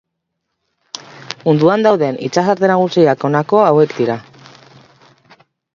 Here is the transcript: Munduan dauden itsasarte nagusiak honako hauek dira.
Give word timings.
Munduan 1.43 1.85
dauden 1.87 2.17
itsasarte 2.31 2.73
nagusiak 2.73 3.29
honako 3.31 3.63
hauek 3.69 3.97
dira. 4.03 4.21